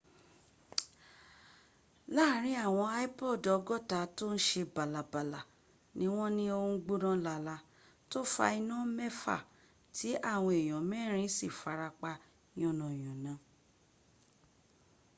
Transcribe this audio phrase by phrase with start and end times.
[2.15, 5.41] láàrin àwọn ípọọ̀dù ọgọ́ta tó ń se bálabàla
[5.97, 7.55] ní wọ́m ní ó ń gbóná lala
[8.11, 9.37] tó fa iná mẹ́fà
[9.95, 12.11] tí àwọn èèyàn mẹ́rìn in sì farapa
[12.61, 13.33] yánayàna